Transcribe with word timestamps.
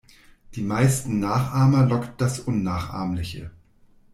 Die 0.55 0.63
meisten 0.63 1.19
Nachahmer 1.19 1.85
lockt 1.85 2.19
das 2.21 2.39
Unnachahmliche. 2.39 3.51